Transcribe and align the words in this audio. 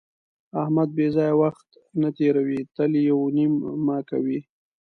احمد 0.61 0.89
بې 0.97 1.07
ځایه 1.15 1.35
وخت 1.43 1.67
نه 2.01 2.09
تېروي، 2.17 2.59
تل 2.75 2.91
یوه 3.09 3.25
نیمه 3.37 3.97
کوي. 4.09 4.39